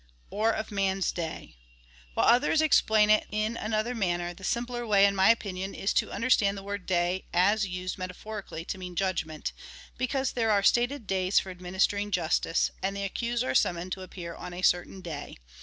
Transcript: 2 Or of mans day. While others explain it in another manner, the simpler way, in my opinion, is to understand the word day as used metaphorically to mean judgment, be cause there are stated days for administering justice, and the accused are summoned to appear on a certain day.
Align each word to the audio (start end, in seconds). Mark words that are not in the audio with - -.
2 0.31 0.35
Or 0.35 0.51
of 0.51 0.71
mans 0.71 1.11
day. 1.11 1.57
While 2.15 2.25
others 2.25 2.59
explain 2.59 3.11
it 3.11 3.27
in 3.31 3.55
another 3.55 3.93
manner, 3.93 4.33
the 4.33 4.43
simpler 4.43 4.83
way, 4.87 5.05
in 5.05 5.15
my 5.15 5.29
opinion, 5.29 5.75
is 5.75 5.93
to 5.93 6.09
understand 6.11 6.57
the 6.57 6.63
word 6.63 6.87
day 6.87 7.27
as 7.35 7.67
used 7.67 7.99
metaphorically 7.99 8.65
to 8.65 8.79
mean 8.79 8.95
judgment, 8.95 9.53
be 9.99 10.07
cause 10.07 10.31
there 10.31 10.49
are 10.49 10.63
stated 10.63 11.05
days 11.05 11.37
for 11.37 11.51
administering 11.51 12.09
justice, 12.09 12.71
and 12.81 12.97
the 12.97 13.03
accused 13.03 13.43
are 13.43 13.53
summoned 13.53 13.91
to 13.91 14.01
appear 14.01 14.33
on 14.33 14.55
a 14.55 14.63
certain 14.63 15.01
day. 15.01 15.37